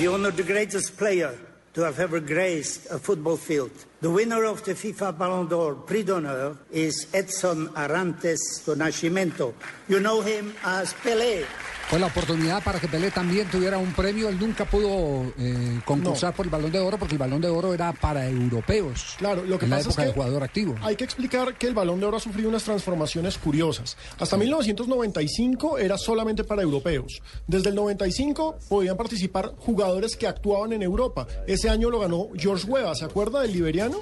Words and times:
You 0.00 0.14
honor 0.14 0.30
the 0.30 0.44
greatest 0.44 0.96
player 0.96 1.36
to 1.74 1.80
have 1.80 1.98
ever 1.98 2.20
graced 2.20 2.86
a 2.88 3.00
football 3.00 3.36
field. 3.36 3.72
The 4.00 4.08
winner 4.08 4.44
of 4.44 4.62
the 4.62 4.74
FIFA 4.74 5.18
Ballon 5.18 5.48
d'Or 5.48 5.74
Prix 5.74 6.04
d'Honneur 6.04 6.56
is 6.70 7.08
Edson 7.12 7.66
Arantes 7.74 8.64
do 8.64 8.76
Nascimento. 8.76 9.54
You 9.88 9.98
know 9.98 10.20
him 10.20 10.54
as 10.62 10.94
Pelé. 10.94 11.44
Fue 11.88 11.98
la 11.98 12.08
oportunidad 12.08 12.62
para 12.62 12.78
que 12.78 12.86
Pelé 12.86 13.10
también 13.10 13.48
tuviera 13.48 13.78
un 13.78 13.94
premio. 13.94 14.28
Él 14.28 14.38
nunca 14.38 14.66
pudo 14.66 15.32
eh, 15.38 15.80
concursar 15.86 16.34
por 16.34 16.44
el 16.44 16.50
Balón 16.50 16.70
de 16.70 16.80
Oro 16.80 16.98
porque 16.98 17.14
el 17.14 17.18
Balón 17.18 17.40
de 17.40 17.48
Oro 17.48 17.72
era 17.72 17.94
para 17.94 18.28
europeos. 18.28 19.14
Claro, 19.16 19.42
lo 19.42 19.58
que 19.58 19.64
en 19.64 19.70
la 19.70 19.78
pasa 19.78 19.88
época 19.88 19.90
es 19.90 19.96
que 19.96 20.02
del 20.02 20.12
jugador 20.12 20.42
activo. 20.44 20.74
Hay 20.82 20.96
que 20.96 21.04
explicar 21.04 21.54
que 21.56 21.66
el 21.66 21.72
Balón 21.72 21.98
de 21.98 22.04
Oro 22.04 22.18
ha 22.18 22.20
sufrido 22.20 22.50
unas 22.50 22.62
transformaciones 22.62 23.38
curiosas. 23.38 23.96
Hasta 24.18 24.36
1995 24.36 25.78
era 25.78 25.96
solamente 25.96 26.44
para 26.44 26.60
europeos. 26.60 27.22
Desde 27.46 27.70
el 27.70 27.74
95 27.74 28.58
podían 28.68 28.98
participar 28.98 29.54
jugadores 29.56 30.14
que 30.14 30.26
actuaban 30.26 30.74
en 30.74 30.82
Europa. 30.82 31.26
Ese 31.46 31.70
año 31.70 31.88
lo 31.88 32.00
ganó 32.00 32.28
George 32.36 32.66
Weah, 32.66 32.94
¿se 32.94 33.06
acuerda 33.06 33.40
del 33.40 33.54
liberiano? 33.54 33.98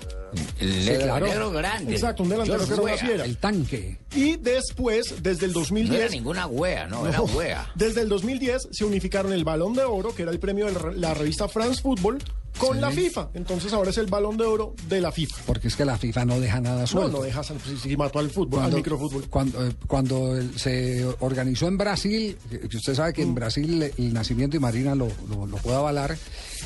El 0.61 0.73
Sí, 0.85 0.91
claro. 1.03 1.27
negro 1.27 1.51
grande. 1.51 1.93
Exacto, 1.93 2.23
un 2.23 2.29
delantero 2.29 2.67
que 2.67 2.73
era 2.75 2.83
una 2.83 2.97
fiera. 2.97 3.25
El 3.25 3.37
tanque. 3.39 3.99
Y 4.15 4.37
después, 4.37 5.23
desde 5.23 5.47
el 5.47 5.53
No 5.53 5.61
2010... 5.61 6.01
era 6.01 6.11
ninguna 6.11 6.47
wea, 6.47 6.87
no, 6.87 7.07
era 7.07 7.19
No. 7.19 7.25
wea. 7.25 7.71
Desde 7.75 8.01
el 8.03 8.09
2010 8.09 8.69
se 8.71 8.85
unificaron 8.85 9.33
el 9.33 9.45
Balón 9.45 9.75
de 9.75 9.85
Oro, 9.85 10.15
que 10.15 10.23
era 10.23 10.31
el 10.31 10.39
premio 10.39 10.67
de 10.67 10.97
la- 10.97 11.15
revista 11.15 11.49
France 11.49 11.81
Football, 11.83 12.19
con 12.59 12.75
Sí. 12.77 12.81
la 12.81 12.91
FIFA. 12.91 13.29
Entonces 13.35 13.73
ahora 13.75 13.91
es 13.91 13.99
el 13.99 14.07
Balón 14.07 14.37
de 14.39 14.45
Oro 14.45 14.75
de 14.89 15.01
la 15.03 15.13
FIFA. 15.13 15.37
Porque 15.47 15.69
es 15.69 15.77
que 15.77 15.85
la 15.85 15.99
FIFA 15.99 16.25
no 16.25 16.41
deja 16.41 16.61
nada 16.61 16.81
No, 16.83 16.87
suelto. 16.87 17.19
no 17.19 17.23
dejas 17.23 17.51
al 17.51 17.61
si 17.61 17.97
mató 17.97 18.19
al 18.19 18.31
fútbol, 18.31 18.63
al 18.63 18.73
microfútbol. 18.73 19.29
Cuando, 19.29 19.67
eh, 19.67 19.73
cuando 19.87 20.39
se 20.57 21.05
organizó 21.21 21.69
en 21.69 21.77
Brasil, 21.77 22.39
que 22.51 22.77
usted 22.77 22.95
sabe 22.95 23.13
que 23.13 23.23
en 23.23 23.35
Brasil 23.35 23.83
eh, 23.83 23.93
el 23.99 24.13
nacimiento, 24.15 24.57
y 24.57 24.61
Marina 24.61 24.95
lo, 24.95 25.09
lo, 25.29 25.47
lo 25.47 25.57
puede 25.59 25.77
avalar, 25.77 26.17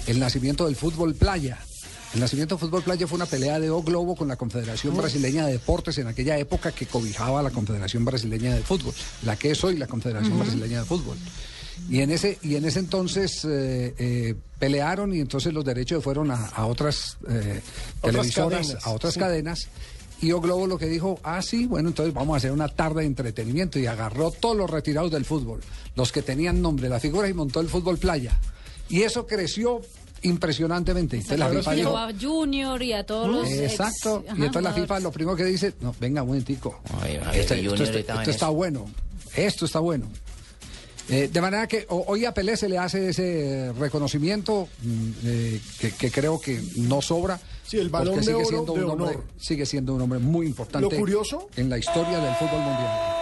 el 0.07 0.21
nacimiento 0.21 0.67
del 0.67 0.77
fútbol 0.77 1.15
playa. 1.17 1.59
El 2.15 2.21
nacimiento 2.21 2.57
del 2.57 2.61
fútbol 2.61 2.83
playa 2.83 3.07
fue 3.07 3.17
una 3.17 3.27
pelea 3.27 3.61
de 3.61 3.71
O 3.71 3.83
Globo 3.83 4.17
con 4.17 4.27
la 4.27 4.37
Confederación 4.37 4.97
Brasileña 4.97 5.47
de 5.47 5.53
Deportes 5.53 5.97
en 5.99 6.09
aquella 6.09 6.37
época 6.39 6.73
que 6.73 6.87
cobijaba 6.87 7.39
a 7.39 7.43
la 7.43 7.51
Confederación 7.51 8.05
Brasileña 8.05 8.55
de 8.55 8.63
Fútbol, 8.63 8.93
la 9.23 9.37
que 9.37 9.53
es 9.53 9.63
hoy 9.63 9.77
la 9.77 9.87
Confederación 9.87 10.39
Brasileña 10.39 10.81
de 10.81 10.85
Fútbol. 10.87 11.17
Y 11.89 12.01
en 12.01 12.11
ese, 12.11 12.39
y 12.43 12.57
en 12.57 12.65
ese 12.65 12.81
entonces 12.81 13.45
eh, 13.45 13.95
eh, 13.97 14.35
pelearon 14.59 15.15
y 15.15 15.21
entonces 15.21 15.53
los 15.53 15.65
derechos 15.65 16.03
fueron 16.03 16.31
a, 16.31 16.47
a 16.47 16.67
otras 16.67 17.17
eh, 17.29 17.63
Otras 18.01 18.13
televisoras, 18.13 18.67
cadenas, 18.67 18.87
a 18.87 18.91
otras 18.91 19.15
sí. 19.15 19.21
cadenas. 19.21 19.69
Y 20.21 20.33
O 20.33 20.41
Globo 20.41 20.67
lo 20.67 20.79
que 20.79 20.87
dijo, 20.87 21.19
ah, 21.23 21.41
sí, 21.41 21.65
bueno, 21.67 21.89
entonces 21.89 22.13
vamos 22.13 22.35
a 22.35 22.37
hacer 22.39 22.53
una 22.53 22.69
tarde 22.69 23.01
de 23.01 23.07
entretenimiento 23.07 23.79
y 23.79 23.87
agarró 23.87 24.31
todos 24.33 24.57
los 24.57 24.69
retirados 24.69 25.11
del 25.11 25.25
fútbol, 25.25 25.61
los 25.95 26.13
que 26.13 26.23
tenían 26.23 26.61
nombre, 26.61 26.89
la 26.89 27.01
figura 27.01 27.29
y 27.29 27.33
montó 27.33 27.61
el 27.61 27.69
fútbol 27.69 27.97
playa. 27.97 28.39
Y 28.91 29.03
eso 29.03 29.27
creció 29.27 29.81
impresionantemente. 30.23 31.17
Entonces 31.17 31.39
la 31.39 31.49
FIFA 31.49 31.73
dijo, 31.75 31.97
a 31.99 32.11
Junior 32.21 32.83
y 32.83 32.93
a 32.93 33.05
todos 33.05 33.29
los 33.29 33.49
ex- 33.49 33.73
exacto. 33.73 34.25
ajá, 34.29 34.37
y 34.39 34.45
entonces 34.45 34.63
la 34.63 34.73
FIFA 34.73 35.01
lo 35.01 35.13
primero 35.13 35.37
que 35.37 35.45
dice, 35.45 35.75
no, 35.81 35.95
venga, 36.01 36.23
un 36.23 36.37
oye, 36.37 37.41
Este- 37.41 37.61
esto, 37.67 38.31
está 38.31 38.49
bueno. 38.49 38.91
Esto 39.35 39.65
está 39.67 39.79
bueno. 39.79 40.07
Eh, 41.09 41.29
de 41.33 41.41
manera 41.41 41.67
que 41.67 41.87
ho- 41.89 42.05
hoy 42.07 42.25
a 42.25 42.33
Pelé 42.33 42.57
se 42.57 42.69
le 42.69 42.79
hace 42.79 43.09
ese 43.09 43.73
reconocimiento 43.79 44.69
mm, 44.83 45.11
eh, 45.25 45.61
que, 45.81 45.91
que 45.93 46.11
creo 46.11 46.41
que 46.41 46.63
no 46.77 47.03
sobra. 47.03 47.41
Sí, 47.67 47.79
el 47.79 47.89
Balón 47.89 48.15
porque 48.15 48.27
de 48.27 48.33
sigue 48.33 48.37
Oro 48.37 48.49
siendo 48.49 48.73
de 48.75 48.85
un 48.85 48.91
hombre, 48.91 49.09
honor. 49.17 49.25
sigue 49.39 49.67
siendo 49.67 49.95
un 49.95 50.03
hombre 50.03 50.19
muy 50.21 50.47
importante 50.47 50.89
Lo 50.89 50.97
curioso- 50.97 51.49
en 51.57 51.69
la 51.69 51.79
historia 51.79 52.19
del 52.21 52.35
fútbol 52.37 52.61
mundial. 52.61 53.17